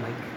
[0.00, 0.30] Mic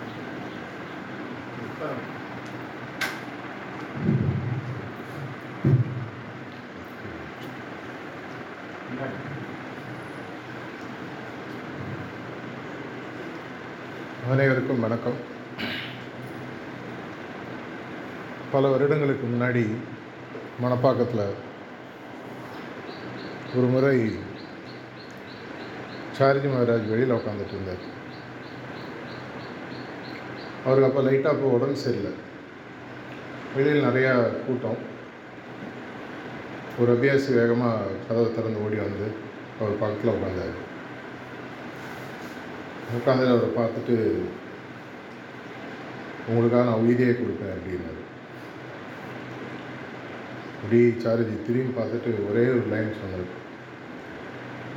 [14.32, 15.18] அனைவருக்கும் வணக்கம்.
[18.52, 19.66] பல வருடங்களுக்கு முன்னாடி
[20.64, 21.28] மணப்பாக்கத்தில்
[23.56, 23.98] ஒரு முறை
[26.18, 27.95] சாரஜி மகராஜ் வெளியில் உட்காந்துட்டு இருந்தார்.
[30.66, 32.14] அவருக்கு அப்போ லைட்டாக அப்போ உடம்பு சரியில்லை.
[33.56, 34.14] வெளியில் நிறையா
[34.46, 34.80] கூட்டம்.
[36.82, 39.08] ஒரு அபியாசி வேகமாக கதவை திறந்து ஓடி வந்து
[39.60, 40.56] அவர் பக்கத்தில் உட்காந்தார்
[42.98, 43.96] உட்காந்து அவரை பார்த்துட்டு
[46.30, 48.02] உங்களுக்காக நான் உயிரியே கொடுப்பேன் அப்படின்னாரு.
[50.58, 53.32] அப்படி சாரஜி திரும்பி பார்த்துட்டு ஒரே ஒரு லைன் சொன்னார்.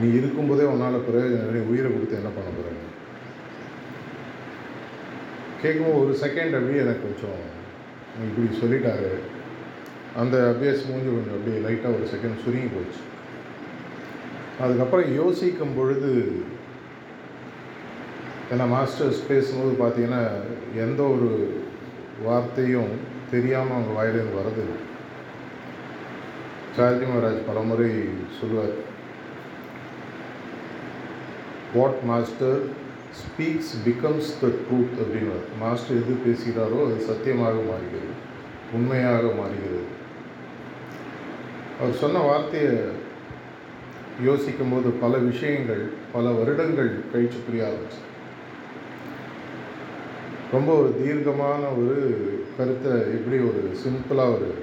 [0.00, 2.86] நீ இருக்கும்போதே உன்னால் பிறகு உயிரை கொடுத்து என்ன பண்ண போகிறேன்னு
[5.62, 7.42] கேட்கும்போது ஒரு செகண்ட் அப்படியே எனக்கு கொஞ்சம்
[8.26, 9.10] இப்படி சொல்லிட்டாரு.
[10.16, 13.02] அந்த அபியாஸ் மூஞ்சி கொஞ்சம் அப்படியே லைட்டாக ஒரு செகண்ட் சுருங்கி போச்சு.
[14.60, 16.12] அதுக்கப்புறம் யோசிக்கும் பொழுது
[18.52, 20.22] ஏன்னா மாஸ்டர்ஸ் பேசும்போது பார்த்தீங்கன்னா
[20.74, 21.30] எந்த ஒரு
[22.24, 22.92] வார்த்தையும்
[23.30, 24.64] தெரியாமல் அவங்க வாயிலேருந்து வரது
[26.76, 27.90] சார்ஜி மகாராஜ் பலமுறை
[28.38, 28.74] சொல்லுவார்
[31.74, 32.60] what master
[33.20, 38.14] speaks becomes the truth அப்படின்வார் master எது பேசுகிறாரோ அது சத்தியமாக மாறுகிறது.
[38.72, 39.84] உண்மையாக மாறுகிறது.
[41.80, 42.72] அவர் சொன்ன வார்த்தையை
[44.24, 48.00] யோசிக்கும்போது பல விஷயங்கள் பல வருடங்கள் கழிச்சு புரிய ஆரம்பிச்சு.
[50.52, 51.96] ரொம்ப ஒரு தீர்க்கமான ஒரு
[52.56, 54.54] கருத்தை எப்படி ஒரு சிம்பிளாக ஒரு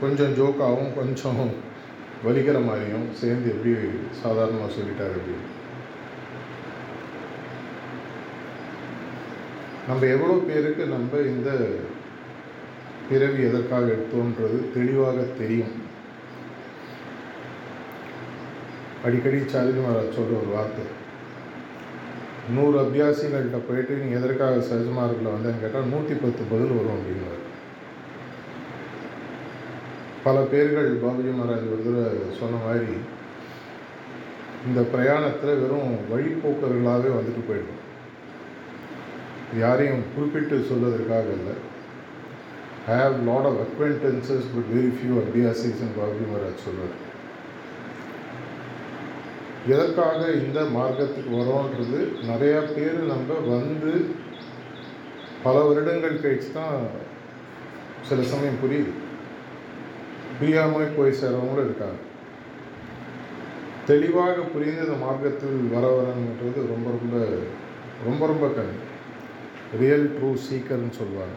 [0.00, 1.50] கொஞ்சம் ஜோக்காகவும் கொஞ்சம்
[2.26, 3.74] வலிக்கிற மாதிரியும் சேர்ந்து எப்படி
[4.22, 5.46] சாதாரணமாக சொல்லிட்டார் அப்படின்னு.
[9.88, 11.50] நம்ம எவ்வளோ பேருக்கு நம்ம இந்த
[13.08, 15.74] பிறவி எதற்காக எடுத்தோன்றது தெளிவாக தெரியும்.
[19.06, 20.84] அடிக்கடி சாரதி மகாராஜ் சொல்கிற ஒரு வார்த்தை.
[22.56, 27.42] நூறு அபியாசிகள்கிட்ட போயிட்டு நீங்கள் எதற்காக சஹஜமார்க்கில் வந்தேன்னு கேட்டால் நூற்றி பத்து பதில் வரும் அப்படிங்கிறார்
[30.26, 32.92] பல பேர்கள் பாபுஜி மகாராஜ் ஒரு தடவை சொன்ன மாதிரி
[34.68, 37.82] இந்த பிரயாணத்தில் வெறும் வழிப்போக்கர்களாகவே வந்துட்டு போயிடும்
[39.54, 41.54] யாரையும் குறிப்பிட்டு சொல்வதற்காக இல்லை
[42.88, 47.04] I have lot of acquaintances but very few abhyasis Babuji Maharaj சொல்வார்.
[49.68, 54.06] எதற்காக இந்த மார்க்கத்துக்கு வரோன்றது நிறையா பேர் நம்ம வந்து
[55.42, 56.86] பல வருடங்கள் கழிச்சு தான்
[58.02, 58.92] சில சமயம் புரியுது.
[60.38, 62.00] புரியாமல் போய் சேரவங்களும் இருக்காங்க.
[63.86, 67.26] தெளிவாக புரிந்து இந்த மார்க்கத்தில் வர வரணுன்றது ரொம்ப ரொம்ப
[68.04, 68.85] ரொம்ப ரொம்ப கம்மி.
[69.80, 71.36] ரியல் ட்ரூ சீக்கர்னு சொல்லுவாங்க.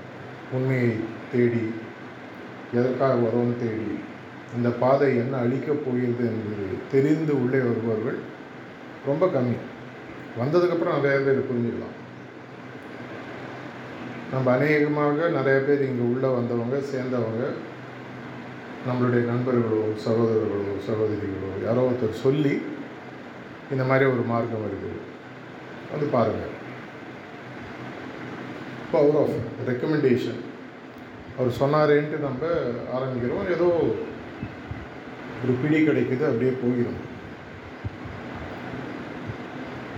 [0.57, 0.91] உண்மையை
[1.31, 1.63] தேடி
[2.79, 3.89] எதற்காக வரோன்னு தேடி
[4.57, 8.19] இந்த பாதை என்ன அழிக்கப் போகிறது என்பது தெரிந்து உள்ளே வருபவர்கள்
[9.09, 9.57] ரொம்ப கம்மி.
[10.39, 11.95] வந்ததுக்கப்புறம் நிறைய பேர் புரிஞ்சுக்கலாம்.
[14.31, 17.43] நம்ம அநேகமாக நிறைய பேர் இங்கே உள்ளே வந்தவங்க சேர்ந்தவங்க
[18.87, 22.53] நம்மளுடைய நண்பர்களோ சகோதரர்களோ சகோதரிகளோ யாரோ ஒருத்தர் சொல்லி
[23.73, 24.99] இந்த மாதிரி ஒரு மார்க்கம் இருக்குது.
[25.91, 26.48] வந்து பாருங்கள்
[28.93, 29.35] பவர் ஆஃப்
[29.69, 30.39] ரெக்கமெண்டேஷன்
[31.37, 32.41] அவர் சொன்னாரேன்ட்டு நம்ம
[32.97, 33.45] ஆரம்பிக்கிறோம்.
[33.55, 33.67] ஏதோ
[35.41, 36.99] ஒரு பிடி கிடைக்குது அப்படியே போயிடும்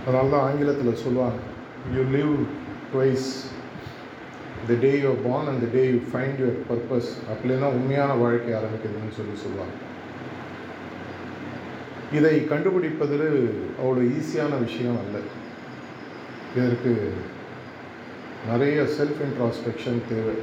[0.04, 1.40] அதனால தான் ஆங்கிலத்தில் சொல்லுவாங்க
[1.94, 2.34] you live
[2.92, 3.26] twice
[4.68, 9.18] the day you born and the day you find your purpose அப்படின்னா உண்மையான வாழ்க்கை ஆரம்பிக்குதுன்னு
[9.18, 9.76] சொல்லி சொல்லுவாங்க.
[12.18, 13.28] இதை கண்டுபிடிப்பதில்
[13.82, 15.18] அவ்வளோ ஈஸியான விஷயம் அல்ல.
[16.56, 16.92] இதற்கு
[18.50, 20.34] நிறைய செல்ஃப் இன்ட்ராஸ்பெக்ஷன் தேவை.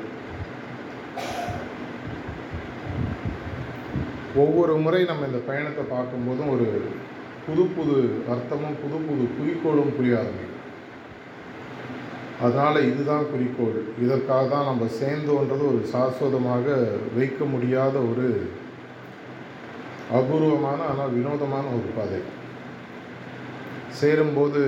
[4.35, 6.67] ஒவ்வொரு முறை நம்ம இந்த பயணத்தை பார்க்கும்போதும் ஒரு
[7.47, 7.97] புது புது
[8.33, 10.55] அர்த்தமும் புது புது குறிக்கோளும் புரிய ஆரம்பிக்கும்.
[12.41, 13.79] அதனால் இதுதான் குறிக்கோள்.
[14.03, 16.67] இதற்காக தான் நம்ம சேர்ந்தோன்றது ஒரு சாஸ்வதமாக
[17.17, 18.27] வைக்க முடியாத ஒரு
[20.19, 22.21] அபூர்வமான ஆனால் வினோதமான ஒரு பாதை.
[23.99, 24.63] சேரும்போது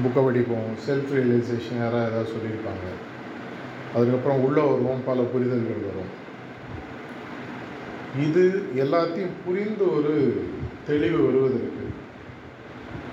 [0.00, 2.86] புக்கை படிப்போம் செல்ஃப் ரியலைசேஷன் யாராவது ஏதாவது சொல்லியிருப்பாங்க.
[3.94, 6.12] அதுக்கப்புறம் உள்ளே வருவோம் பல புரிதல்கள் வரும்.
[8.26, 8.42] இது
[8.76, 10.14] எல்லாத்தையும் புரிந்து ஒரு
[10.86, 11.84] தெளிவு வருவதற்கு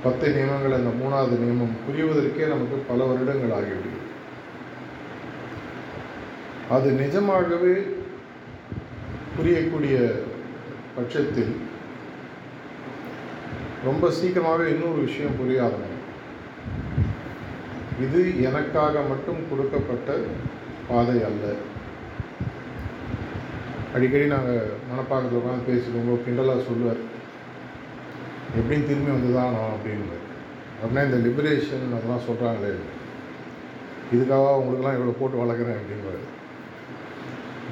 [0.04, 3.98] பத்து நியமங்கள் அந்த மூணாவது நியமம் புரிவதற்கே நமக்கு பல வருடங்கள் ஆகிவிடும்.
[6.70, 7.76] அது நிஜமாகவே
[9.38, 9.98] புரியக்கூடிய
[10.96, 11.54] பட்சத்தில்
[13.84, 15.98] ரொம்ப சீக்கிரமாகவே இன்னொரு விஷயம் புரிய ஆரம்பிக்கும்
[18.06, 20.10] இது எனக்காக மட்டும் கொடுக்கப்பட்ட
[20.90, 21.46] பாதை அல்ல.
[23.96, 27.02] அடிக்கடி நாங்கள் மனப்பாக்கத்தில் உட்காந்து பேசிக்கோங்க கிண்டலாக சொல்லுவார்.
[28.60, 30.18] எப்படியும் திரும்பி வந்து தான் நான் அப்படின்னு.
[30.80, 32.72] அப்படின்னா இந்த லிபரேஷன் அதெல்லாம் சொல்கிறாங்களே
[34.16, 36.22] இதுக்காக உங்களுக்கெல்லாம் இவ்வளோ போட்டு வளர்க்குறேன் அப்படின்பாரு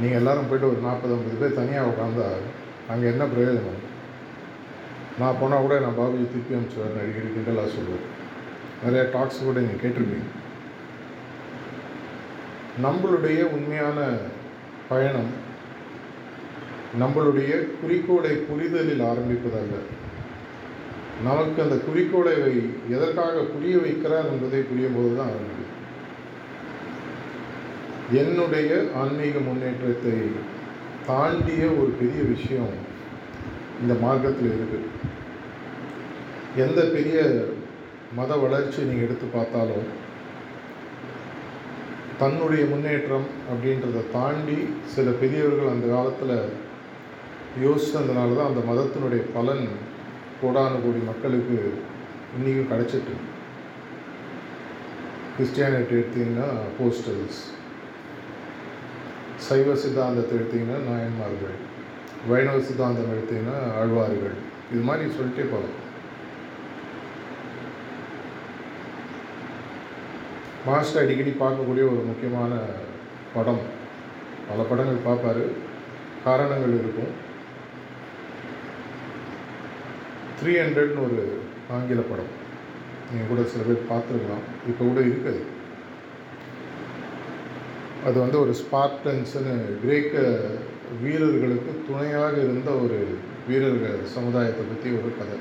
[0.02, 2.28] நீங்கள் எல்லாரும் போய்ட்டு ஒரு நாற்பது ஐம்பது பேர் தனியாக உட்காந்தா
[2.94, 3.82] அங்கே என்ன பிரயோஜனம்?
[5.20, 8.06] நான் போனால் கூட நான் பாபுஜி திருப்பி அனுப்பிச்சுவேன் அடிக்கடி கிண்டலாக சொல்லுவார்.
[8.84, 10.30] நிறைய டாக்ஸ் கூட நீங்கள் கேட்டிருப்பீங்க.
[12.86, 14.00] நம்மளுடைய உண்மையான
[14.90, 15.32] பயணம்
[17.02, 19.78] நம்மளுடைய குறிக்கோளை புரிதலில் ஆரம்பிப்பதல்ல.
[21.24, 22.56] நமக்கு அந்த குறிக்கோளை வை
[22.96, 25.74] எதற்காக புரிய வைக்கிறார் என்பதை புரியும் போது தான் ஆரம்பிக்கும்
[28.20, 28.72] என்னுடைய
[29.02, 30.18] ஆன்மீக முன்னேற்றத்தை
[31.08, 32.76] தாண்டிய ஒரு பெரிய விஷயம்
[33.82, 34.88] இந்த மார்க்கத்தில் இருக்குது
[36.66, 37.18] எந்த பெரிய
[38.16, 39.88] மத வளர்ச்சி நீங்கள் எடுத்து பார்த்தாலும்
[42.20, 44.58] தன்னுடைய முன்னேற்றம் அப்படின்றத தாண்டி
[44.94, 46.38] சில பெரியவர்கள் அந்த காலத்தில்
[47.66, 49.66] யோசித்ததுனால தான் அந்த மதத்தினுடைய பலன்
[50.42, 51.58] கோடானு கோடி மக்களுக்கு
[52.38, 53.16] இன்றைக்கும் கிடச்சிட்டு
[55.36, 57.42] கிறிஸ்டியானிட்டி எடுத்தீங்கன்னா போஸ்டல்ஸ்
[59.48, 61.58] சைவ சித்தாந்தத்தை எடுத்தீங்கன்னா நாயன்மார்கள்
[62.32, 64.38] வைணவ சித்தாந்தம் எடுத்தீங்கன்னா ஆழ்வார்கள்.
[64.72, 65.76] இது மாதிரி சொல்லிட்டே போகலாம்.
[70.68, 72.54] மாஸ்டர் அடிக்கடி பார்க்கக்கூடிய ஒரு முக்கியமான
[73.34, 73.64] படம்.
[74.50, 75.44] பல படங்கள் பார்ப்பாரு.
[76.24, 77.12] காரணங்கள் இருக்கும்.
[80.40, 81.20] த்ரீ ஹண்ட்ரட்னு ஒரு
[81.76, 82.32] ஆங்கில படம்.
[83.10, 84.44] நீங்கள் கூட சில பேர் பார்த்துருக்கலாம்.
[84.70, 85.42] இப்போ கூட இருக்குது.
[88.06, 90.26] அது வந்து ஒரு ஸ்பார்டன்ஸ்னு கிரேக்க
[91.04, 93.00] வீரர்களுக்கு துணையாக இருந்த ஒரு
[93.48, 95.40] வீரர்கள் சமுதாயத்தை பற்றி ஒரு கதை.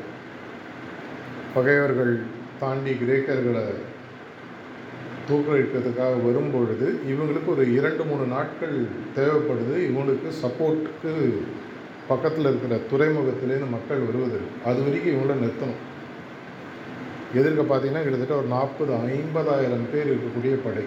[1.55, 2.15] பகைவர்கள்
[2.61, 3.67] தாண்டி கிரேக்கர்களை
[5.29, 8.77] தூக்கடிக்கிறதுக்காக வரும்பொழுது இவங்களுக்கு ஒரு இரண்டு மூணு நாட்கள்
[9.17, 9.77] தேவைப்படுது.
[9.89, 11.13] இவங்களுக்கு சப்போர்ட்டுக்கு
[12.09, 15.83] பக்கத்தில் இருக்கிற துறைமுகத்திலேருந்து மக்கள் வருவதற்கு அது வரைக்கும் இவங்கள நிறுத்தணும்.
[17.35, 20.85] எதிர்க்க பார்த்தீங்கன்னா கிட்டத்தட்ட ஒரு நாற்பது ஐம்பதாயிரம் பேர் இருக்கக்கூடிய படை.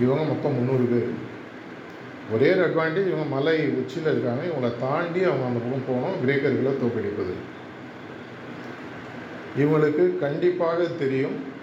[0.00, 1.10] இவங்க மொத்தம் முந்நூறு பேர்.
[2.32, 4.42] ஒரே ஒரு அட்வான்டேஜ் இவங்க மலை உச்சியில் இருக்காங்க.
[4.50, 6.18] இவங்களை தாண்டி அவங்க அந்த பக்கம் போகணும்.
[6.22, 7.34] கிரேக்கர்களை தோக்கடிப்பது
[9.62, 11.56] இவங்களுக்கு கண்டிப்பாக தெரியும்.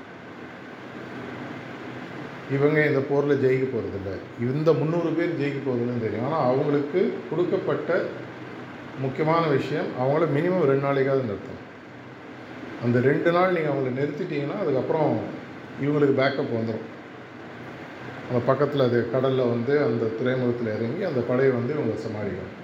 [2.53, 4.11] இவங்க இந்த போரில் ஜெயிக்க போகிறதில்ல
[4.47, 6.25] இந்த முந்நூறு பேர் ஜெயிக்க போகிறதில்லன்னு தெரியும்.
[6.27, 8.01] ஆனால் அவங்களுக்கு கொடுக்கப்பட்ட
[9.03, 11.63] முக்கியமான விஷயம் அவங்கள மினிமம் ரெண்டு நாளைக்காவது நிறுத்தணும்.
[12.85, 15.11] அந்த ரெண்டு நாள் நீங்கள் அவங்கள நிறுத்திட்டீங்கன்னா அதுக்கப்புறம்
[15.85, 16.85] இவங்களுக்கு பேக்கப் வந்துடும்
[18.27, 22.55] அந்த பக்கத்தில் அது கடலில் வந்து அந்த துறைமுகத்தில் இறங்கி அந்த படையை வந்து இவங்க சமாளிக்கணும்.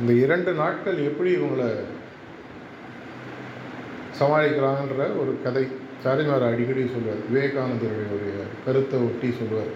[0.00, 1.68] அந்த இரண்டு நாட்கள் எப்படி இவங்களை
[4.20, 5.64] சமாளிக்கிறாங்கன்ற ஒரு கதை
[6.04, 8.30] சாரிமார் அடிக்கடி சொல்லுவார் விவேகானந்தருடைய ஒரு
[8.64, 9.70] கருத்தை ஒட்டி சொல்லுவார்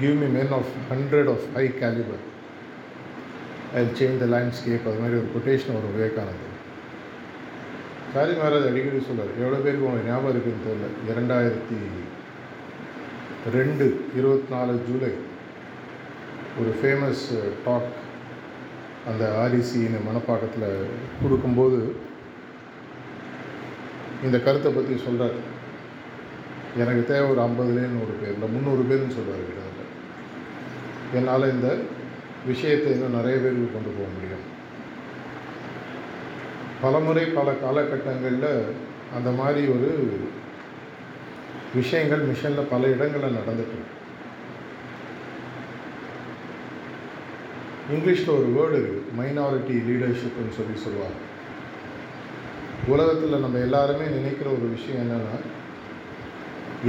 [0.00, 2.24] give me men of hundred of high calibre
[3.78, 6.54] I change the landscape அது மாதிரி ஒரு கொட்டேஷன் வரும் விவேகானந்தர்.
[8.14, 10.88] சாரி மகாராஜ் அடிக்கடி சொல்வார் எவ்வளோ பேருக்கு உங்களுக்கு ஞாபகம் இருக்குன்னு தெரியல.
[11.12, 11.80] இரண்டாயிரத்தி
[13.56, 13.84] ரெண்டு
[14.18, 15.10] இருபத்தி நாலு ஜூலை
[16.60, 17.24] ஒரு ஃபேமஸ்
[17.66, 17.90] டாக்
[19.10, 20.70] அந்த ஆர்இசின்னு மணப்பாக்கத்தில்
[21.22, 21.78] கொடுக்கும்போது
[24.26, 25.36] இந்த கருத்தை பற்றி சொல்கிறார்
[26.82, 28.32] எனக்கு தேவை ஒரு ஐம்பதுலேருந்து நூறு பேர்.
[28.36, 29.84] இல்லை முந்நூறு பேர்னு சொல்கிறார் கிட்டத்தட்ட.
[31.18, 31.68] என்னால் இந்த
[32.46, 34.44] விஷயத்தை இன்னும் நிறைய பேருக்கு கொண்டு போக முடியும்.
[36.82, 38.50] பலமுறை பல காலகட்டங்களில்
[39.16, 39.88] அந்த மாதிரி ஒரு
[41.78, 43.86] விஷயங்கள் மிஷனில் பல இடங்களில் நடந்துட்டு
[47.94, 51.18] இங்கிலீஷில் ஒரு வேர்டு இருக்குது மைனாரிட்டி லீடர்ஷிப்னு சொல்லி சொல்லுவாங்க.
[52.86, 55.36] உலகத்தில் நம்ம எல்லாருமே நினைக்கிற ஒரு விஷயம் என்னென்னா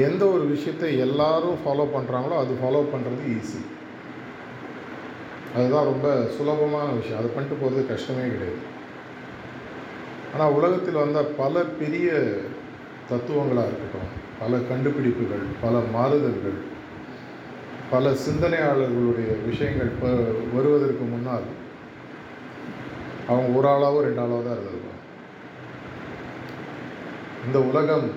[0.08, 3.62] எந்த ஒரு விஷயத்தை எல்லாரும் ஃபாலோ பண்ணுறாங்களோ அது ஃபாலோ பண்ணுறது ஈஸி
[5.56, 7.20] அதுதான் ரொம்ப சுலபமான விஷயம்.
[7.20, 8.60] அதை பண்ணிட்டு போகிறது கஷ்டமே கிடையாது.
[10.34, 12.10] ஆனால் உலகத்தில் வந்த பல பெரிய
[13.10, 16.60] தத்துவங்களாக இருக்கட்டும் பல கண்டுபிடிப்புகள் பல மாறுதல்கள்
[17.92, 20.10] பல சிந்தனையாளர்களுடைய விஷயங்கள் இப்போ
[20.56, 21.48] வருவதற்கு முன்னால்
[23.28, 24.99] அவங்க ஒரு ஆளாவோ ரெண்டு ஆளாவோ தான் இருந்திருக்கும்
[27.48, 28.08] இந்த உலகம்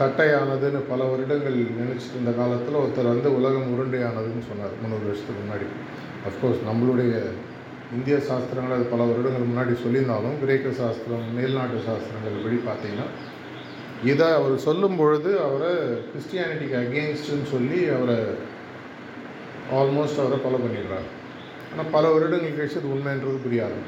[0.00, 5.66] தட்டையானதுன்னு பல வருடங்கள் நினச்சிட்டு இருந்த காலத்தில் ஒருத்தர் வந்து உலகம் உருண்டையானதுன்னு சொன்னார் முந்நூறு வருஷத்துக்கு முன்னாடி.
[6.28, 7.12] அஃப்கோர்ஸ் நம்மளுடைய
[7.96, 13.08] இந்திய சாஸ்திரங்கள் அது பல வருடங்கள் முன்னாடி சொல்லியிருந்தாலும் கிரேக்க சாஸ்திரம் மேல்நாட்டு சாஸ்திரங்கள் படி பார்த்தீங்கன்னா
[14.04, 15.70] இதை அவர் சொல்லும் பொழுது அவரை
[16.10, 18.18] கிறிஸ்டியானிட்டிக்கு அகேன்ஸ்டுன்னு சொல்லி அவரை
[19.78, 21.08] ஆல்மோஸ்ட் அவரை கொலை பண்ணிடுறாரு.
[21.72, 23.80] ஆனால் பல வருடங்கள் கழிச்சு அது உண்மைன்றது புரியாது.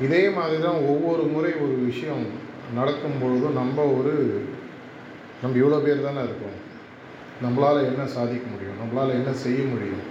[0.00, 2.24] இதே மாதிரி தான் ஒவ்வொரு முறை ஒரு விஷயம்
[2.74, 4.42] நடக்கும் பொழுதும் நம்ம ஒரு
[5.42, 6.58] நம்ம இவ்வளோ பேர் தானே இருக்கோம்.
[7.44, 8.78] நம்மளால் என்ன சாதிக்க முடியும்?
[8.80, 10.02] நம்மளால் என்ன செய்ய முடியும்?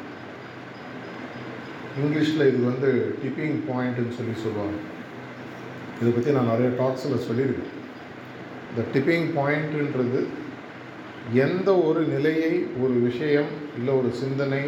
[2.01, 4.77] இங்கிலீஷில் இது வந்து டிப்பிங் பாயிண்ட்டுன்னு சொல்லி சொல்லுவாங்க.
[6.01, 7.75] இதை பற்றி நான் நிறைய டாக்ஸில் சொல்லியிருக்கேன்.
[8.69, 10.21] இந்த டிப்பிங் பாயிண்ட்டுன்றது
[11.33, 14.63] எந்த ஒரு நிலையை ஒரு விஷயம் இல்லை ஒரு சிந்தனை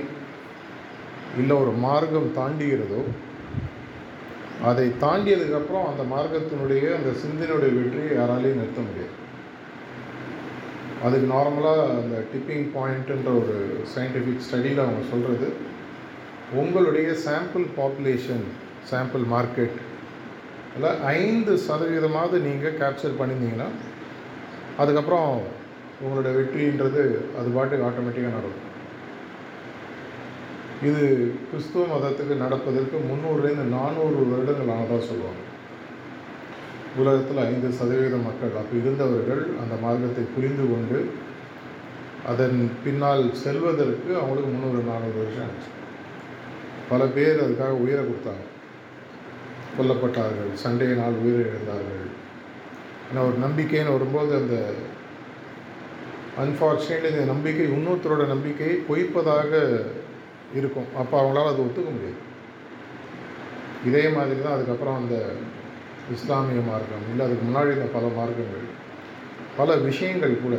[1.38, 3.02] இல்லை ஒரு மார்க்கம் தாண்டுகிறதோ
[4.70, 9.16] அதை தாண்டியதுக்கப்புறம் அந்த மார்க்கத்தினுடைய அந்த சிந்தனையுடைய வெற்றியை யாராலையும் நிறுத்த முடியாது.
[11.06, 13.56] அதுக்கு நார்மலாக அந்த டிப்பிங் பாயிண்ட்டுன்ற ஒரு
[13.94, 15.48] சயின்டிஃபிக் ஸ்டடியில் அவங்க சொல்கிறது
[16.62, 18.46] உங்களுடைய சாம்பிள் பாப்புலேஷன்
[18.92, 19.78] சாம்பிள் மார்க்கெட்
[20.76, 20.92] இல்லை
[21.22, 23.70] ஐந்து சதவீதமாவது நீங்கள் கேப்சர் பண்ணியிருந்தீங்கன்னா
[24.82, 25.32] அதுக்கப்புறம்
[26.04, 27.04] உங்களோட வெற்றின்றது
[27.40, 28.68] அது பாட்டுக்கு ஆட்டோமேட்டிக்காக நடக்கும்.
[30.88, 31.02] இது
[31.48, 35.42] கிறிஸ்துவ மதத்துக்கு நடப்பதற்கு முந்நூறுலேருந்து நானூறு வருடங்கள் ஆனதாக சொல்லுவாங்க.
[37.02, 41.00] உலகத்தில் ஐந்து சதவீத மக்கள் அப்போ இருந்தவர்கள் அந்த மார்க்கத்தை புரிந்து கொண்டு
[42.32, 45.70] அதன் பின்னால் செல்வதற்கு அவங்களுக்கு முந்நூறு நானூறு வருஷம் ஆச்சு.
[46.90, 48.46] பல பேர் அதுக்காக உயிரை கொடுத்தாங்க.
[49.78, 52.10] கொல்லப்பட்டார்கள் சண்டையினால் நாள் உயிரிழந்தார்கள்.
[53.10, 54.58] ஏன்னா ஒரு நம்பிக்கைன்னு வரும்போது அந்த
[56.44, 59.52] அன்ஃபார்ச்சுனேட்லி இந்த நம்பிக்கை இன்னொருத்தரோட நம்பிக்கையை பொய்ப்பதாக
[60.56, 60.88] இருக்கும்.
[60.98, 62.20] அப்போ அவங்களால அது ஒத்துக்க முடியாது.
[63.86, 65.16] இதே மாதிரி தான் அதுக்கப்புறம் அந்த
[66.12, 67.06] இஸ்லாமிய மார்க்கம்.
[67.10, 68.68] இல்லை அதுக்கு முன்னாடி இந்த பல மார்க்கங்கள்.
[69.58, 70.56] பல விஷயங்கள் கூட.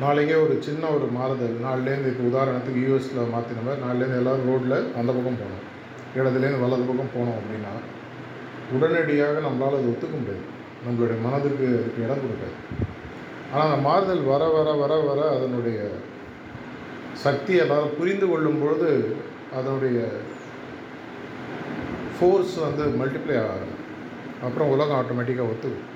[0.00, 1.56] நாளைக்கே ஒரு சின்ன ஒரு மாறுதல்.
[1.66, 5.64] நாளிலேருந்து இப்போ உதாரணத்துக்கு யூஎஸில் மாற்றின மாதிரி நாளிலேருந்து எல்லோரும் ரோட்டில் அந்த பக்கம் போகணும்.
[6.16, 7.72] இடத்துலேருந்து வலது பக்கம் போனோம் அப்படின்னா
[8.76, 10.44] உடனடியாக நம்மளால் அது ஒத்துக்க முடியாது.
[10.86, 12.56] நம்மளுடைய மனதுக்கு அதுக்கு இடம் கொடுக்காது.
[13.52, 15.78] ஆனால் அந்த மாறுதல் வர வர வர வர அதனுடைய
[17.24, 18.90] சக்தி எல்லாரும் புரிந்து கொள்ளும் பொழுது
[19.58, 19.98] அதனுடைய
[22.16, 23.76] ஃபோர்ஸ் வந்து மல்டிப்ளை ஆகும்
[24.46, 25.86] அப்புறம் உலகம் ஆட்டோமேட்டிக்காக ஒத்துக்கும்.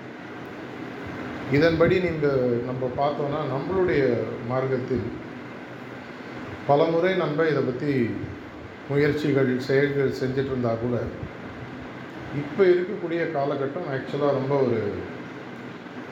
[1.57, 4.03] இதன்படி நீங்கள் நம்ம பார்த்தோன்னா நம்மளுடைய
[4.51, 5.07] மார்க்கத்தில்
[6.69, 7.95] பல முறை நம்ம இதை பற்றி
[8.91, 10.97] முயற்சிகள் செயல்கள் செஞ்சுட்டு இருந்தால் கூட
[12.43, 14.79] இப்போ இருக்கக்கூடிய காலகட்டம் ஆக்சுவலாக ரொம்ப ஒரு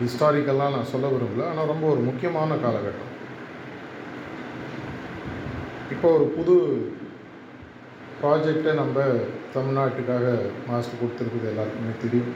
[0.01, 1.49] ஹிஸ்டாரிக்கலாக நான் சொல்ல விரும்பல.
[1.51, 3.10] ஆனால் ரொம்ப ஒரு முக்கியமான காலகட்டம்.
[5.95, 6.55] இப்போ ஒரு புது
[8.21, 8.99] ப்ராஜெக்டை நம்ம
[9.55, 10.27] தமிழ்நாட்டுக்காக
[10.69, 12.31] மாஸ்டர் கொடுத்துருக்குது எல்லாருக்குமே தெரியும்.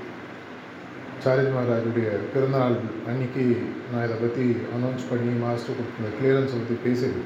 [1.24, 2.76] சாரதி மகாராஜுடைய பிறந்தநாள்
[3.10, 3.44] அன்னைக்கு
[3.90, 4.46] நான் இதை பற்றி
[4.76, 7.22] அனௌன்ஸ் பண்ணி மாஸ்டர் கொடுத்த கிளியரன்ஸை பற்றி பேசுது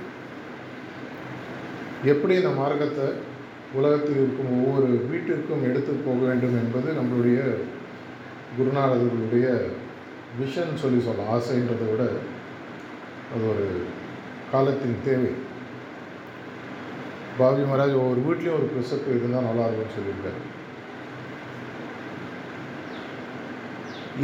[2.12, 3.06] எப்படி இந்த மார்க்கத்தை
[3.78, 7.40] உலகத்தில் இருக்கும் ஒவ்வொரு வீட்டிற்கும் எடுத்து போக வேண்டும் என்பது நம்மளுடைய
[8.58, 9.46] குருநாதர்களுடைய
[10.40, 12.04] விஷன் சொல்லி சொல்லலாம் ஆசைன்றதை விட
[13.32, 13.66] அது ஒரு
[14.52, 15.32] காலத்தின் தேவை.
[17.40, 20.40] பாபி மகாராஜ் ஒவ்வொரு வீட்லேயும் ஒரு ப்ரிசப்ட் இருந்தால் நல்லா இருக்கும்னு சொல்லியிருக்காரு.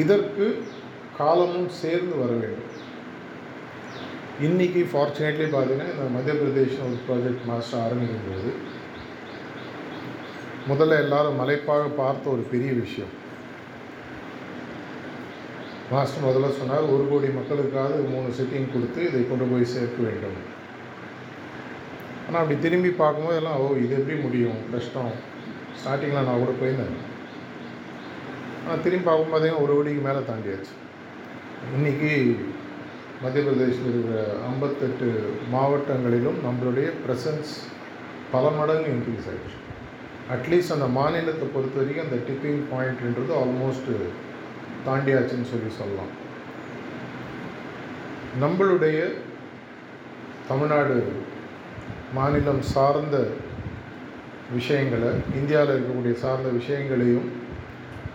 [0.03, 0.47] இதற்கு
[1.19, 2.71] காலமும் சேர்ந்து வர வேண்டும்.
[4.47, 8.51] இன்றைக்கி ஃபார்ச்சுனேட்லி பார்த்தீங்கன்னா இந்த மத்திய பிரதேஷ் ஒரு ப்ராஜெக்ட் மாஸ்டர் ஆரம்பிக்கும் போது
[10.71, 13.13] முதல்ல எல்லாரும் மலைப்பாக பார்த்த ஒரு பெரிய விஷயம்.
[15.93, 20.39] மாஸ்டர் முதல்ல சொன்னார் ஒரு கோடி மக்களுக்காவது மூணு செட்டிங் கொடுத்து இதை கொண்டு போய் சேர்க்க வேண்டும்.
[22.27, 24.61] ஆனால் அப்படி திரும்பி பார்க்கும்போது எல்லாம் ஓ இது எப்படி முடியும்?
[24.75, 25.13] கஷ்டம்.
[25.81, 26.95] ஸ்டார்டிங்கில் நான் கூட போயிருந்தேன்.
[28.65, 30.75] ஆனால் திரும்பி பார்க்கும்போதே ஒரு கோடிக்கு மேலே தாண்டியாச்சு.
[31.77, 32.13] இன்றைக்கி
[33.23, 34.17] மத்திய பிரதேசில் இருக்கிற
[34.49, 35.09] ஐம்பத்தெட்டு
[35.55, 37.53] மாவட்டங்களிலும் நம்மளுடைய ப்ரெசன்ஸ்
[38.33, 39.61] பல மடங்கு இன்க்ரீஸ் ஆகிடுச்சு
[40.35, 43.95] அட்லீஸ்ட் அந்த மாநிலத்தை பொறுத்த வரைக்கும் அந்த டிப்பிங் பாயிண்ட்ன்றது ஆல்மோஸ்ட்டு
[44.87, 46.13] தாண்டியாச்சுன்னு சொல்லி சொல்லலாம்.
[48.43, 48.99] நம்மளுடைய
[50.51, 50.97] தமிழ்நாடு
[52.15, 53.17] மாநிலம் சார்ந்த
[54.53, 57.29] விஷயங்களை இந்தியாவில் இருக்கக்கூடிய சார்ந்த விஷயங்களையும்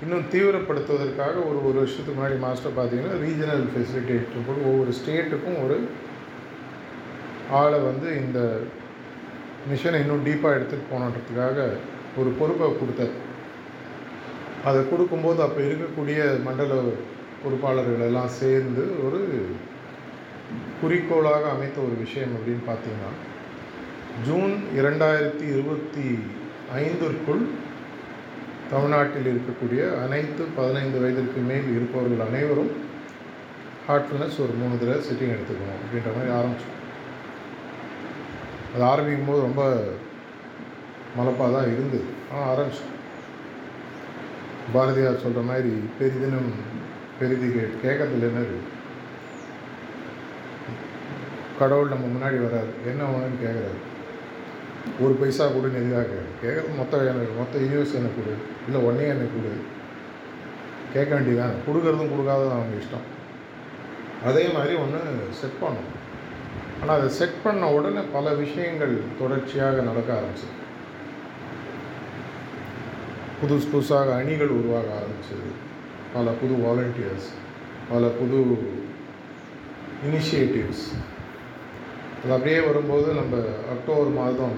[0.01, 5.77] இன்னும் தீவிரப்படுத்துவதற்காக ஒரு ஒரு வருஷத்துக்கு முன்னாடி மாஸ்டர் பார்த்தீங்கன்னா ரீஜனல் ஃபெசிலிட்டேட்டர் போட்டு ஒவ்வொரு ஸ்டேட்டுக்கும் ஒரு
[7.51, 8.39] ஆளை வந்து இந்த
[9.71, 11.57] மிஷனை இன்னும் டீப்பாக எடுத்துகிட்டு போனன்றதுக்காக
[12.17, 13.15] ஒரு பொறுப்பை கொடுத்தார்.
[14.65, 16.77] அதை கொடுக்கும்போது அப்போ இருக்கக்கூடிய மண்டல
[17.43, 19.19] பொறுப்பாளர்கள் எல்லாம் சேர்ந்து ஒரு
[20.81, 23.11] குறிக்கோளாக அமைத்த ஒரு விஷயம் அப்படின்னு பார்த்தீங்கன்னா
[24.27, 26.05] ஜூன் இரண்டாயிரத்தி இருபத்தி
[26.77, 27.43] ஐந்திற்குள்
[28.71, 32.71] தமிழ்நாட்டில் இருக்கக்கூடிய அனைத்து பதினைந்து வயதிற்கு மேல் இருப்பவர்கள் அனைவரும்
[33.87, 36.75] ஹார்ட்ஃபுல்னஸ் ஒரு மூணு தடவை சிட்டிங் எடுத்துக்கணும் அப்படின்ற மாதிரி ஆரம்பிச்சோம்.
[38.73, 39.63] அது ஆரம்பிக்கும் போது ரொம்ப
[41.17, 42.07] மலப்பாக தான் இருந்தது.
[42.31, 42.95] ஆனால் ஆரம்பிச்சோம்.
[44.73, 46.51] பாரதியார் சொல்கிற மாதிரி பெரிதினம்
[47.19, 48.43] பெரிதி கே கேட்கறதுல என்ன
[51.59, 52.73] கடவுள் நம்ம முன்னாடி வராது.
[52.85, 53.79] என்ன வேணும்னு கேட்குறாரு.
[55.01, 56.07] ஒரு பைசா கூட எதிராக
[56.41, 58.33] கேட்குறது மொத்த எனக்கு மொத்த யூனிவர்ஸ் எனக்கு கொடு
[58.67, 59.61] இல்லை ஒன்றே எனக்கு கொடு.
[60.93, 63.07] கேட்க வேண்டியதானே கொடுக்கறதும் கொடுக்காததும் அவங்க இஷ்டம்.
[64.25, 64.99] அதே மாதிரி ஒன்று
[65.39, 65.91] செட் பண்ணணும்.
[66.81, 70.55] ஆனால் அதை செட் பண்ண உடனே பல விஷயங்கள் தொடர்ச்சியாக நடக்க ஆரம்பிச்சது.
[73.41, 75.49] புதுசு புதுசாக அணிகள் உருவாக ஆரம்பிச்சது.
[76.13, 77.29] பல புது வாலண்டியர்ஸ்
[77.89, 78.39] பல புது
[80.07, 80.85] இனிஷியேட்டிவ்ஸ்
[82.23, 83.37] அது அப்படியே வரும்போது நம்ம
[83.73, 84.55] அக்டோபர் மாதம்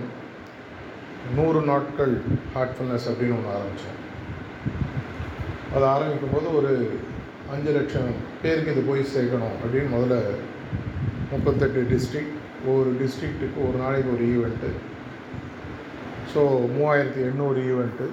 [1.35, 2.13] நூறு நாட்கள்
[2.55, 3.99] ஹார்ட்ஃபுல்னஸ் அப்படின்னு ஒன்று ஆரம்பித்தோம்
[5.75, 6.71] அது ஆரம்பிக்கும் போது ஒரு
[7.51, 8.11] அஞ்சு லட்சம்
[8.41, 10.17] பேருக்கு இது போய் சேர்க்கணும் அப்படின்னு முதல்ல
[11.31, 14.71] முப்பத்தெட்டு டிஸ்ட்ரிக்ட் ஒவ்வொரு டிஸ்ட்ரிக்ட்டுக்கு ஒரு நாளைக்கு ஒரு ஈவெண்ட்டு
[16.33, 16.41] ஸோ
[16.75, 18.07] மூவாயிரத்தி எண்ணூறு ஈவெண்ட்டு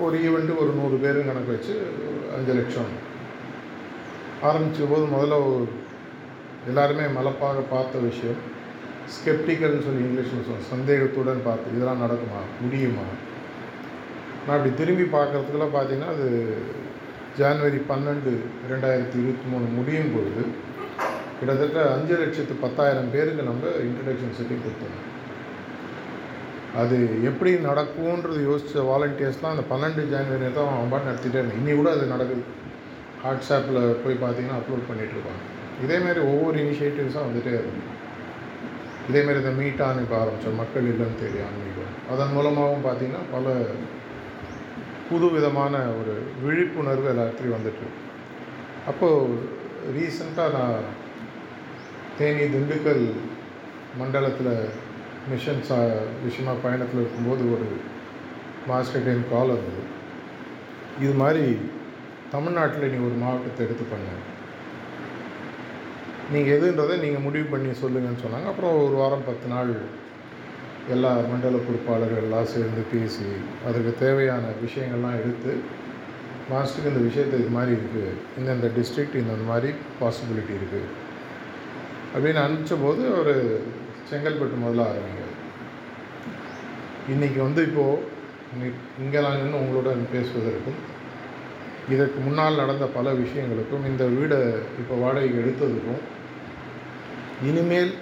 [0.00, 1.74] ஒரு ஈவெண்ட்டு ஒரு நூறு பேரும் கணக்கு வச்சு
[2.36, 2.92] அஞ்சு லட்சம்.
[4.42, 5.68] ஆரம்பித்த போது முதல்ல ஒரு
[6.66, 8.40] எல்லாருமே மலப்பாக பார்த்த விஷயம்.
[9.14, 12.40] ஸ்கெப்டிக்கல்னு சொல்லி இங்கிலீஷில் சொல்லி சந்தேகத்துடன் பார்த்து இதெல்லாம் நடக்குமா?
[12.60, 13.06] முடியுமா?
[14.46, 16.28] நான் அப்படி திரும்பி பார்க்குறதுக்குலாம் பார்த்தீங்கன்னா அது
[17.38, 18.30] ஜான்வரி பன்னெண்டு
[18.70, 20.42] ரெண்டாயிரத்தி இருபத்தி மூணு முடியும் பொழுது
[21.38, 24.98] கிட்டத்தட்ட அஞ்சு லட்சத்து பத்தாயிரம் பேருக்கு நம்ம இன்ட்ரடக்ஷன் செட்டிங் கொடுத்தோம்.
[26.80, 31.58] அது எப்படி நடக்கும்ன்றது யோசித்த வாலண்டியர்ஸ்லாம் அந்த பன்னெண்டு ஜான்வரி தான் அவன் பாட்டு நடத்திட்டே இருந்தான்.
[31.60, 32.44] இன்னி கூட அது நடக்குது.
[33.24, 35.42] வாட்ஸ்அப்பில் போய் பார்த்தீங்கன்னா அப்லோட் பண்ணிகிட்ருப்பாங்க
[35.84, 37.90] இதேமாரி ஒவ்வொரு இனிஷியேட்டிவ்ஸாக வந்துகிட்டே இருக்கும்.
[39.08, 41.94] இதேமாரி இந்த மீட்டான் இப்போ ஆரம்பித்தோம் மக்கள் இல்லம் தேடி ஆன்மீகம்.
[42.12, 43.54] அதன் மூலமாகவும் பார்த்திங்கன்னா பல
[45.08, 47.88] புது விதமான ஒரு விழிப்புணர்வு எல்லாத்துலேயும் வந்துட்டு
[48.90, 49.42] அப்போது
[49.96, 50.86] ரீசண்டாக நான்
[52.18, 53.04] தேனி திண்டுக்கல்
[54.00, 54.54] மண்டலத்தில்
[55.30, 55.78] மிஷன் சா
[56.26, 57.66] விஷயமாக பயணத்தில் இருக்கும்போது ஒரு
[58.70, 59.82] மாஸ்டர் டைம் கால் வந்தது.
[61.04, 61.44] இது மாதிரி
[62.34, 64.08] தமிழ்நாட்டில் நீ ஒரு மாவட்டத்தை எடுத்து பண்ண.
[66.32, 68.48] நீங்கள் எதுன்றதை நீங்கள் முடிவு பண்ணி சொல்லுங்கன்னு சொன்னாங்க.
[68.48, 69.72] அப்புறம் ஒரு வாரம் பத்து நாள்
[70.94, 73.26] எல்லா மண்டல பொறுப்பாளர்கள் எல்லாம் சேர்ந்து பேசி
[73.66, 75.52] அதுக்கு தேவையான விஷயங்கள்லாம் எடுத்து
[76.50, 79.70] மாஸ்டருக்கு இந்த விஷயத்தை இது மாதிரி இருக்குது இந்தந்த டிஸ்ட்ரிக்ட் இந்தந்த மாதிரி
[80.00, 80.88] பாசிபிலிட்டி இருக்குது
[82.14, 83.34] அப்படின்னு அனுப்பிச்ச போது அவர்
[84.10, 85.20] செங்கல்பட்டு முதல்ல ஆரம்பிங்க
[87.08, 88.02] இன்றைக்கி வந்து இப்போது
[89.04, 90.80] இங்கே நான் நின்று உங்களுடன் பேசுவதற்கும்
[91.88, 94.40] இதற்கு முன்னால் நடந்த பல விஷயங்களுக்கும் இந்த வீடை
[94.80, 96.02] இப்போ வாடகைக்கு எடுத்ததுக்கும்
[97.42, 97.92] இனிமேல்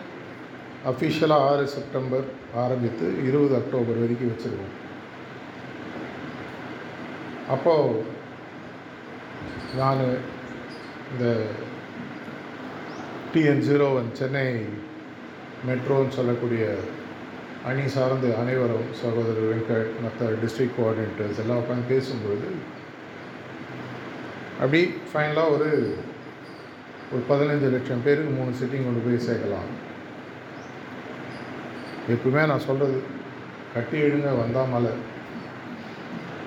[0.86, 2.26] அஃபிஷியலாக ஆறு செப்டம்பர்
[2.56, 4.76] ஆரம்பித்து இருபது அக்டோபர் வரைக்கும் வச்சுருக்கோம்
[7.48, 8.02] அப்போது
[9.76, 10.02] நான்
[11.12, 11.26] இந்த
[13.32, 14.46] டிஎன் ஜீரோ ஒன் சென்னை
[15.66, 16.64] மெட்ரோன்னு சொல்லக்கூடிய
[17.64, 22.50] அணி சார்ந்து அனைவரும் சகோதரர் வெங்கட் மற்ற டிஸ்ட்ரிக்ட் கோஆர்டினேட்டர்ஸ் எல்லாம் உட்காந்து பேசும்பொழுது
[24.60, 25.68] அப்படி ஃபைனலாக ஒரு
[27.14, 29.70] ஒரு பதினஞ்சு லட்சம் பேருக்கு மூணு சிட்டிங் கொண்டு போய் சேர்க்கலாம்.
[32.12, 32.98] எப்பவுமே நான் சொல்கிறது
[33.74, 34.92] கட்டி எழுங்க வந்தால் மலை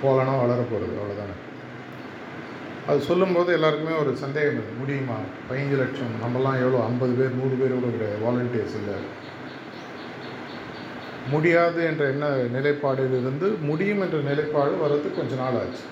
[0.03, 1.35] போகலன்னா வளர போகிறது அவ்வளோதானே
[2.87, 5.17] அது சொல்லும்போது எல்லாருக்குமே ஒரு சந்தேகம் இருக்குது முடியுமா?
[5.49, 6.15] பதினஞ்சு லட்சம்.
[6.23, 8.23] நம்மலாம் எவ்வளோ ஐம்பது பேர் நூறு பேர் கூட கிடையாது.
[8.25, 8.97] வாலண்டியர்ஸ் இல்லை.
[11.29, 15.85] முடியாது என்ற என்ன நிலைப்பாடிலிருந்து முடியும் என்ற நிலைப்பாடு வர்றதுக்கு கொஞ்ச நாள் ஆச்சு.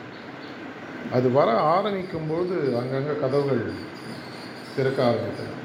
[1.12, 3.90] அது வர ஆரம்பிக்கும்போது அங்கங்கே கதவுகள்
[4.76, 5.58] திறக்க ஆரம்பித்தன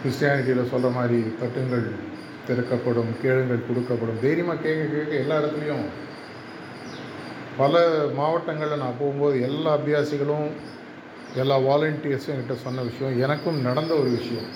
[0.00, 1.86] கிறிஸ்டியானிட்டியில் சொல்கிற மாதிரி தட்டுங்கள்
[2.48, 4.20] திறக்கப்படும் கேளுங்கள் கொடுக்கப்படும்.
[4.24, 5.86] தைரியமாக கேட்க கேட்க எல்லா இடத்துலையும்.
[7.60, 7.82] பல
[8.18, 10.48] மாவட்டங்களில் நான் போகும்போது எல்லா அபியாசிகளும்
[11.42, 14.48] எல்லா வாலண்டியர்ஸும் என்கிட்ட சொன்ன விஷயம் எனக்கும் நடந்த ஒரு விஷயம்.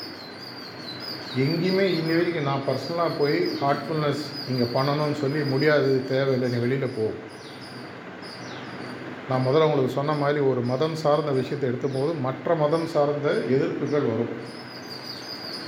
[1.45, 7.21] எங்கேயுமே இன்னி வரைக்கும் நான் பர்சனலாக போய் ஹார்ட்ஃபுல்னஸ் இங்கே பண்ணணும்னு சொல்லி முடியாது தேவையில்லை நீ வெளியில் போகும்
[9.31, 14.33] நான் முதல்ல உங்களுக்கு சொன்ன மாதிரி ஒரு மதம் சார்ந்த விஷயத்தை எடுத்தபோது மற்ற மதம் சார்ந்த எதிர்ப்புகள் வரும்.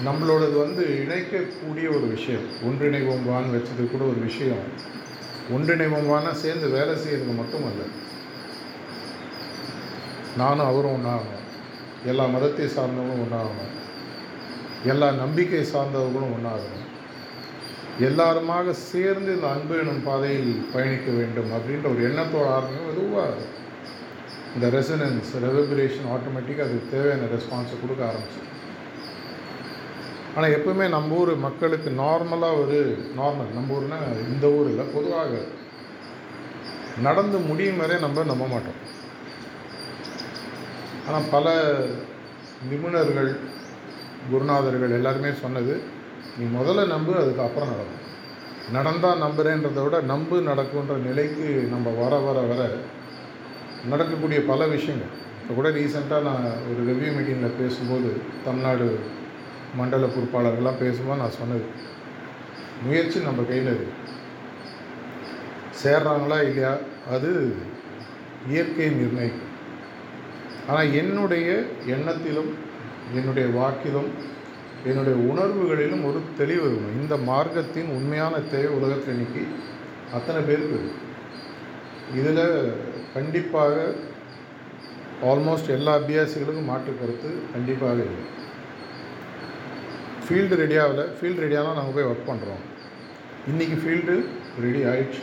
[0.06, 2.46] நம்மளோடது வந்து இணைக்கக்கூடிய ஒரு விஷயம்.
[2.64, 4.64] ஒன்றிணைவோம் வான்னு வச்சது கூட ஒரு விஷயம்.
[5.54, 7.82] ஒன்றிணைவோம் வானா சேர்ந்து வேலை செய்யறது மட்டும் அல்ல
[10.36, 11.40] நானும் அவரும் ஒன்றாகணும்
[12.06, 13.72] எல்லா மதத்தை சார்ந்தவங்களும் ஒன்றாகணும்
[14.84, 16.81] எல்லா நம்பிக்கை சார்ந்தவர்களும் ஒன்றாகணும்
[17.98, 23.36] எல்லாருமாக சேர்ந்து இந்த அன்பு எனும் பாதையில் பயணிக்க வேண்டும் அப்படின்ற ஒரு எண்ணத்தோட ஆரம்பிக்கும் மெதுவாக
[24.54, 28.40] இந்த ரெசனன்ஸ் ரெவபரேஷன் ஆட்டோமேட்டிக்காக அதுக்கு தேவையான ரெஸ்பான்ஸை கொடுக்க ஆரம்பிச்சு
[30.36, 32.78] ஆனால் எப்பவுமே நம்ம ஊர் மக்களுக்கு நார்மலாக ஒரு
[33.16, 35.40] நார்மல் நம்ம ஊர்னா இந்த ஊரில் பொதுவாக
[37.00, 38.80] நடந்து முடியும் வரை நம்ம நம்ப மாட்டோம்.
[41.06, 41.46] ஆனால் பல
[42.70, 43.36] நிபுணர்கள்
[44.30, 45.82] குருநாதர்கள் எல்லாருமே சொன்னது
[46.38, 48.00] நீ முதல்ல நம்பு அதுக்கப்புறம் நடக்கும்.
[48.72, 52.70] நடந்தால் நம்புறேன்றதை விட நம்பு நடக்குன்ற நிலைக்கு நம்ம வர வர வர
[53.88, 55.20] நடக்கக்கூடிய பல விஷயங்கள்.
[55.40, 59.00] இப்போ கூட ரீசெண்டாக நான் ஒரு ரிவ்யூ மீட்டிங்கில் பேசும்போது தமிழ்நாடு
[59.76, 61.64] மண்டல பொறுப்பாளர்கள்லாம் பேசும்போது நான் சொன்னது
[62.82, 64.00] முயற்சி நம்ம கையில் இருக்கு.
[65.82, 66.76] சேர்றாங்களா இல்லையா?
[67.10, 67.56] அது
[68.48, 69.50] இயற்கை நிர்ணயிக்கும்.
[70.68, 72.50] ஆனால் என்னுடைய எண்ணத்திலும்
[73.14, 74.10] என்னுடைய வாக்கிலும்
[74.90, 79.42] என்னுடைய உணர்வுகளிலும் ஒரு தெளிவு இருக்கணும் இந்த மார்க்கத்தின் உண்மையான தேவை உலகத்தில் இன்னைக்கு
[80.16, 80.80] அத்தனை பேருக்கு
[82.18, 82.46] இதில்
[83.16, 83.74] கண்டிப்பாக
[85.30, 88.22] ஆல்மோஸ்ட் எல்லா அபியாசிகளுக்கும் மாற்று கருத்து கண்டிப்பாக இல்லை.
[90.24, 92.62] ஃபீல்டு ரெடியாகல ஃபீல்டு ரெடியாகலாம் நாங்கள் போய் ஒர்க் பண்ணுறோம்
[93.50, 94.16] இன்றைக்கி ஃபீல்டு
[94.64, 95.22] ரெடி ஆயிடுச்சு.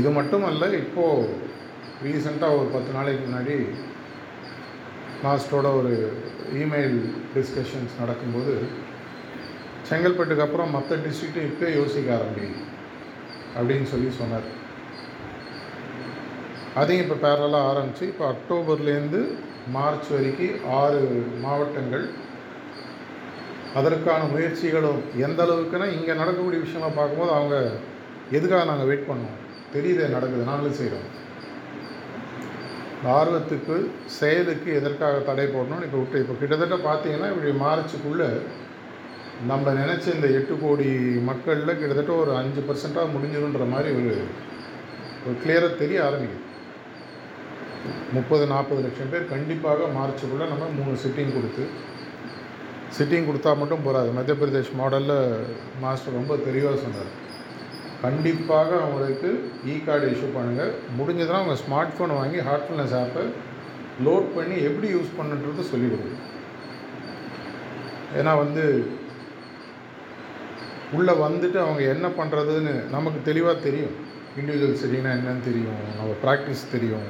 [0.00, 1.28] இது மட்டும் அல்ல இப்போது
[2.04, 3.56] ரீசெண்டாக ஒரு பத்து நாளைக்கு முன்னாடி
[5.24, 5.92] மாஸ்டரோட ஒரு
[6.62, 6.98] இமெயில்
[7.34, 8.54] டிஸ்கஷன்ஸ் நடக்கும்போது
[9.88, 12.48] செங்கல்பட்டுக்கு அப்புறம் மற்ற டிஸ்ட்ரிக்ட்டும் இப்போ யோசிக்க ஆரம்பி
[13.58, 14.46] அப்படின்னு சொல்லி சொன்னார்.
[16.74, 19.20] அதையும் இப்போ பேரலாக ஆரம்பித்து இப்போ அக்டோபர்லேருந்து
[19.72, 21.00] மார்ச் வரைக்கும் ஆறு
[21.44, 22.06] மாவட்டங்கள்
[23.74, 27.56] அதற்கான முயற்சிகளும் எந்த அளவுக்குன்னா இங்கே நடக்கக்கூடிய விஷயமாக பார்க்கும்போது அவங்க
[28.30, 29.36] எதுக்காக நாங்கள் வெயிட் பண்ணோம்?
[29.74, 31.08] தெரியுதே நடக்குது நாங்களும் செய்கிறோம்
[33.16, 33.76] ஆர்வத்துக்கு
[34.18, 38.28] செயலுக்கு எதற்காக தடை போடணும்னு இப்போ விட்டு இப்போ கிட்டத்தட்ட பார்த்தீங்கன்னா இப்படி மார்ச்சுக்குள்ளே
[39.50, 40.88] நம்ம நினச்ச இந்த எட்டு கோடி
[41.30, 44.12] மக்களில் கிட்டத்தட்ட ஒரு அஞ்சு பர்சண்ட்டாக முடிஞ்சிடுன்ற மாதிரி ஒரு
[45.26, 46.42] ஒரு கிளியராக தெரிய ஆரம்பிக்குது.
[48.16, 51.64] முப்பது நாற்பது லட்சம் பேர் கண்டிப்பாக மார்ச்சுக்குள்ளே நம்ம மூணு சிட்டிங் கொடுத்து
[52.96, 55.18] சிட்டிங் கொடுத்தா மட்டும் போகாது மத்திய பிரதேஷ் மாடலில்
[55.84, 57.10] மாஸ்டர் ரொம்ப தெளிவாக சொன்னார்.
[58.02, 59.28] கண்டிப்பாக அவங்களுக்கு
[59.70, 63.24] இ e கார்டு இஷ்யூ பண்ணுங்கள் முடிஞ்சதுன்னா அவங்க ஸ்மார்ட் ஃபோன் வாங்கி ஹார்ட்ஃபுல்னஸ் ஆப்பை
[64.06, 66.16] லோட் பண்ணி எப்படி யூஸ் பண்ணுன்றது சொல்லிவிடுங்க.
[68.18, 68.64] ஏன்னா வந்து
[70.96, 73.94] உள்ளே வந்துட்டு அவங்க என்ன பண்ணுறதுன்னு நமக்கு தெளிவாக தெரியும்.
[74.40, 75.80] இண்டிவிஜுவல் செட்டிங்னா என்னன்னு தெரியும்.
[75.98, 77.08] நம்ம ப்ராக்டிஸ் தெரியும்.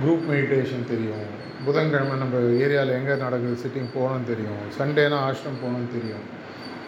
[0.00, 1.28] குரூப் மெடிடேஷன் தெரியும்.
[1.66, 4.60] புதன்கிழமை நம்ம ஏரியாவில் எங்கே நடக்குது சிட்டிங் போகணும்னு தெரியும்.
[4.78, 6.26] சண்டேனா ஆஷ்ரம் போகணும்னு தெரியும்.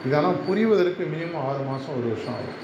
[0.07, 2.59] இதெல்லாம் புரிவதற்கு மினிமம் ஆறு மாதம் ஒரு வருஷம் ஆகும்.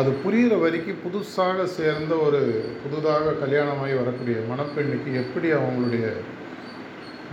[0.00, 2.40] அது புரிகிற வரைக்கும் புதுசாக சேர்ந்த ஒரு
[2.82, 6.06] புதுதாக கல்யாணமாகி வரக்கூடிய மணப்பெண்ணுக்கு எப்படி அவங்களுடைய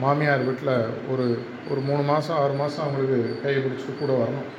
[0.03, 0.73] மாமியார் வீட்டில்
[1.11, 1.25] ஒரு
[1.71, 4.49] ஒரு மூணு மாதம் ஆறு மாதம் அவங்களுக்கு கை பிடிச்சிட்டு கூட வரணும்?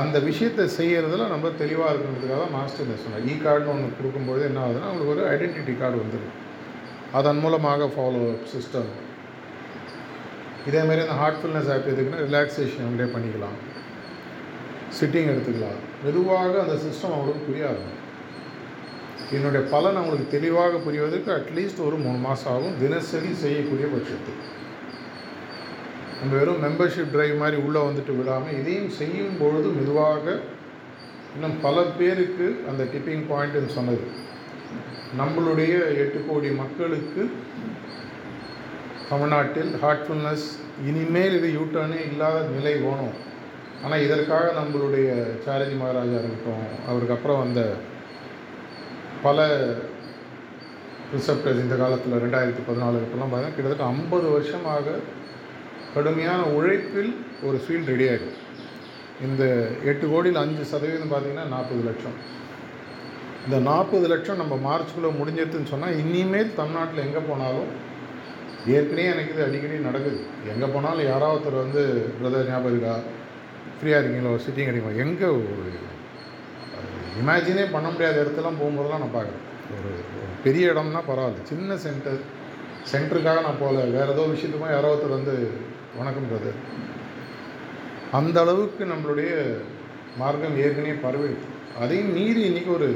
[0.00, 3.26] அந்த விஷயத்தை செய்கிறதுல நம்ம தெளிவாக இருக்கிறதுக்காக தான் மாஸ்டர் இந்த சொன்னார்.
[3.28, 6.34] E இ கார்டுன்னு ஒன்று கொடுக்கும்போது என்ன ஆகுதுன்னா அவங்களுக்கு ஒரு ஐடென்டிட்டி கார்டு வந்துடும்.
[7.18, 8.90] அதன் மூலமாக ஃபாலோ அப் சிஸ்டம்
[10.66, 13.56] இதேமாரி இந்த ஹார்ட்ஃபுல்னஸ் ஆப் எதுக்குன்னா ரிலாக்ஸேஷன் அவங்களே பண்ணிக்கலாம்.
[15.00, 15.78] சிட்டிங் எடுத்துக்கலாம்.
[16.04, 17.86] மெதுவாக அந்த சிஸ்டம் அவங்களுக்கு புரியாது
[19.32, 22.78] என்னுடைய பலன் அவங்களுக்கு தெளிவாக புரிவதற்கு அட்லீஸ்ட் ஒரு மூணு மாதம் ஆகும்.
[22.80, 24.32] தினசரி செய்யக்கூடிய பட்சத்து.
[26.20, 30.40] நம்ம வெறும் மெம்பர்ஷிப் டிரைவ் மாதிரி உள்ளே வந்துட்டு விடாமல் இதையும் செய்யும் பொழுது மெதுவாக
[31.34, 34.00] இன்னும் பல பேருக்கு அந்த டிப்பிங் பாயிண்ட்னு சொன்னது.
[35.18, 37.30] நம்மளுடைய எட்டு கோடி மக்களுக்கு
[39.10, 40.46] தமிழ்நாட்டில் ஹார்ட்ஃபுல்னஸ்
[40.88, 43.14] இனிமேல் இது யூட்டர்னே இல்லாத நிலை வேணும்
[43.84, 45.08] ஆனால் இதற்காக நம்மளுடைய
[45.44, 47.60] சாரஜி மகாராஜா இருக்கட்டும் அவருக்கு அப்புறம் வந்த
[49.22, 49.38] பல
[51.14, 54.96] ரிசப்டர்ஸ் இந்த காலத்தில் ரெண்டாயிரத்தி பதினாலுக்கெல்லாம் பார்த்தீங்கன்னா கிட்டத்தட்ட ஐம்பது வருஷமாக
[55.94, 58.36] கடுமையான உழைப்பில் ஒரு ஃபீல்டு ரெடி ஆகிடும்
[59.20, 59.44] இந்த
[59.84, 62.18] எட்டு கோடியில் அஞ்சு சதவீதம் பார்த்திங்கன்னா நாற்பது லட்சம்.
[63.46, 67.70] இந்த நாற்பது லட்சம் நம்ம மார்ச்சுக்குள்ளே முடிஞ்சிருதுன்னு சொன்னால் இனிமேல் தமிழ்நாட்டில் எங்கே போனாலும்
[68.76, 70.18] ஏற்கனவே எனக்கு இது அடிக்கடி நடக்குது.
[70.52, 71.82] எங்கே போனாலும் யாராவது ஒருத்தர் வந்து
[72.18, 72.94] பிரதர் ஞாபகம் இருக்கா?
[73.78, 74.32] ஃப்ரீயாக இருக்கீங்களோ?
[74.44, 75.74] சிட்டிங் கிடைக்குமா எங்கே ஒரு
[77.20, 79.44] இமேஜினே பண்ண முடியாத இடத்துலாம் போகும்போதெல்லாம் நான் பார்க்குறேன்.
[79.76, 81.46] ஒரு ஒரு பெரிய இடம்னா பரவாயில்ல.
[81.50, 82.20] சின்ன சென்டர்
[82.92, 83.84] சென்டருக்காக நான் போகல.
[83.96, 85.34] வேறு ஏதோ விஷயத்துக்கும் யாரோ ஒருத்தர் வந்து
[85.98, 86.60] வணக்கம் பிரதர்
[88.18, 89.30] அந்த அளவுக்கு நம்மளுடைய
[90.20, 91.32] மார்க்கம் ஏற்கனவே பரவி
[91.82, 92.88] அதையும் மீறி இன்றைக்கி ஒரு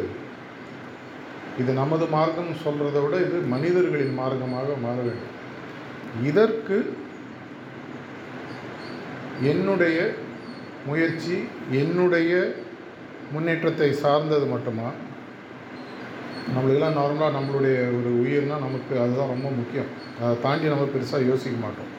[1.63, 5.32] இது நமது மார்க்கம் சொல்கிறத விட இது மனிதர்களின் மார்க்கமாக மாற வேண்டும்.
[6.25, 6.95] இதற்கு
[9.43, 10.13] என்னுடைய
[10.87, 11.39] முயற்சி
[11.71, 12.55] என்னுடைய
[13.33, 14.89] முன்னேற்றத்தை சார்ந்தது மட்டுமா?
[16.55, 19.91] நம்மளுக்கெல்லாம் நார்மலாக நம்மளுடைய ஒரு உயிர்னால் நமக்கு அதுதான் ரொம்ப முக்கியம்.
[20.23, 21.91] அதை தாண்டி நம்ம பெருசாக யோசிக்க மாட்டோம்.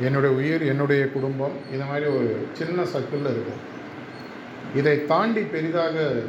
[0.00, 3.62] என்னுடைய உயிர் என்னுடைய குடும்பம் இந்த மாதிரி ஒரு சின்ன சர்க்கிளில் இருக்கும்.
[4.76, 6.22] இதை தாண்டி பெரிதாக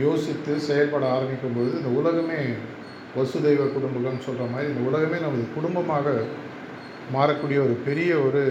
[0.00, 2.40] யோசித்து செயல்பட ஆரம்பிக்கும் பொழுது இந்த உலகமே
[3.16, 6.06] வசுதெய்வ குடும்பங்கள்னு சொல்கிற மாதிரி இந்த உலகமே நமது குடும்பமாக
[7.14, 8.42] மாறக்கூடிய ஒரு பெரிய ஒரு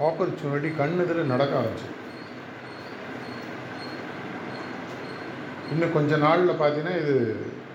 [0.00, 1.88] ஆப்பர்ச்சுனிட்டி கண்ணெதிர நடக்க ஆரம்பிச்சு
[5.72, 7.16] இன்னும் கொஞ்ச நாளில் பார்த்தீங்கன்னா இது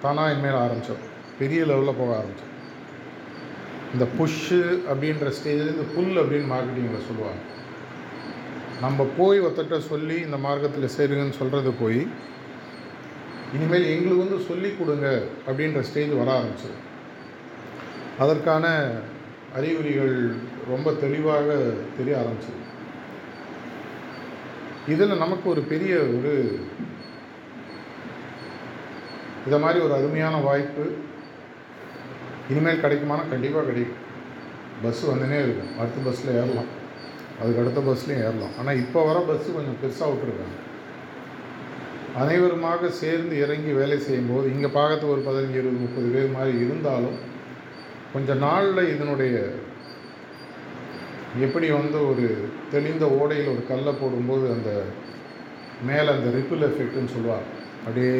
[0.01, 1.03] தானாக இனிமேல் ஆரம்பித்தோம்
[1.39, 2.51] பெரிய லெவலில் போக ஆரம்பித்தோம்
[3.93, 7.41] இந்த புஷ்ஷு அப்படின்ற ஸ்டேஜில் இந்த புல் அப்படின்னு மார்க்கெட்டிங்கில் சொல்லுவாங்க.
[8.81, 12.07] நம்ம போய் ஒருத்தட்ட சொல்லி இந்த மார்க்கத்தில் சேருங்கன்னு சொல்கிறது போய்
[13.53, 15.07] இனிமேல் எங்களுக்கு வந்து சொல்லி கொடுங்க
[15.47, 16.77] அப்படின்ற ஸ்டேஜ் வர ஆரம்பிச்சது
[18.19, 18.65] அதற்கான
[19.55, 20.15] அறிகுறிகள்
[20.67, 21.47] ரொம்ப தெளிவாக
[21.97, 22.61] தெரிய ஆரம்பிச்சது
[24.87, 26.33] இதில் நமக்கு ஒரு பெரிய ஒரு
[29.45, 30.83] இதை மாதிரி ஒரு அருமையான வாய்ப்பு.
[32.49, 34.01] இனிமேல் கிடைக்குமானா கண்டிப்பாக கிடைக்கும்.
[34.83, 35.79] பஸ்ஸு வந்துனே இருக்கும்.
[35.79, 36.69] அடுத்த பஸ்ஸில் ஏறலாம்.
[37.41, 38.53] அதுக்கு அடுத்த பஸ்லேயும் ஏறலாம்.
[38.59, 40.57] ஆனால் இப்போ வர பஸ்ஸு கொஞ்சம் பெருசாக விட்டுருக்காங்க.
[42.21, 47.17] அனைவருமாக சேர்ந்து இறங்கி வேலை செய்யும்போது இங்கே பார்க்கறது ஒரு பதினஞ்சு இருபது முப்பது பேர் மாதிரி இருந்தாலும்
[48.13, 49.36] கொஞ்ச நாளில் இதனுடைய
[51.41, 52.26] எப்படி வந்து ஒரு
[52.71, 54.71] தெளிந்த ஓடையில் ஒரு கல்லை போடும்போது அந்த
[55.88, 57.47] மேலே அந்த ரிப்பிள் எஃபெக்ட்னு சொல்லுவார்
[57.86, 58.17] அப்படியே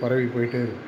[0.00, 0.86] பரவி போயிட்டே இருக்கும்.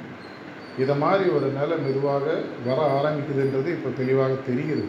[0.82, 2.26] இதை மாதிரி ஒரு நிலை மெதுவாக
[2.66, 4.86] வர ஆரம்பிக்குதுன்றது இப்போ தெளிவாக தெரிகிறது.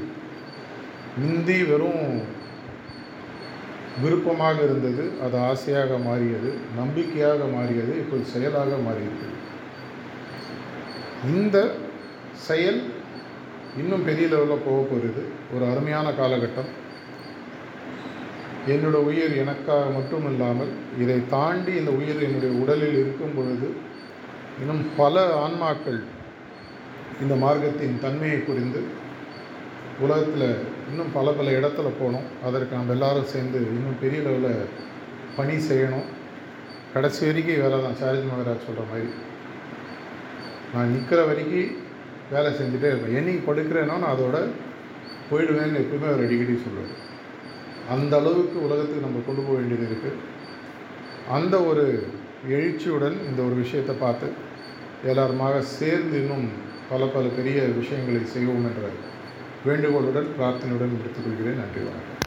[1.21, 2.06] முந்தி வெறும்
[4.01, 9.39] விருப்பமாக இருந்தது அது ஆசையாக மாறியது நம்பிக்கையாக மாறியது இப்போது செயலாக மாறியிருக்கிறது
[11.27, 11.71] இந்த
[12.34, 12.91] செயல்
[13.77, 15.21] இன்னும் பெரிய லெவலில் போக போகிறது
[15.56, 16.82] ஒரு அருமையான காலகட்டம்.
[18.67, 23.73] என்னோட உயிர் எனக்காக மட்டும் இல்லாமல் இதை தாண்டி இந்த உயிர் என்னுடைய உடலில் இருக்கும் பொழுது
[24.60, 26.03] இன்னும் பல ஆன்மாக்கள்
[27.21, 28.84] இந்த மார்க்கத்தின் தன்மையை புரிந்து
[29.99, 32.27] உலகத்தில் இன்னும் பல பல இடத்துல போகணும்.
[32.47, 34.69] அதற்கு நம்ம எல்லாரும் சேர்ந்து இன்னும் பெரிய லெவலில்
[35.37, 36.07] பணி செய்யணும்.
[36.93, 37.99] கடைசி வரைக்கும் வேலை தான்.
[38.01, 39.07] சார்ஜ் மகராஜ் சொல்கிற மாதிரி.
[40.73, 41.71] நான் நிற்கிற வரைக்கும்
[42.33, 43.17] வேலை செஞ்சுட்டே இருப்பேன்.
[43.19, 44.37] என்னைக்கு படுக்கிறேனோ நான் அதோட
[45.29, 46.93] போயிடுவேன்னு எப்பவுமே அவர் அடிக்கடி சொல்லுவார்.
[47.93, 50.19] அந்த அளவுக்கு உலகத்துக்கு நம்ம கொண்டு போக வேண்டியது இருக்குது
[51.37, 51.85] அந்த ஒரு
[52.55, 54.27] எழுச்சியுடன் இந்த ஒரு விஷயத்தை பார்த்து
[55.09, 56.45] எல்லாருமாக சேர்ந்து இன்னும்
[56.89, 58.89] பல பல பெரிய விஷயங்களை செய்வோம் என்ற
[59.65, 61.60] வேண்டுகோளுடன் பிரார்த்தனையுடன் முடித்துக் கொள்கிறேன்.
[61.62, 62.21] நன்றி வணக்கம்.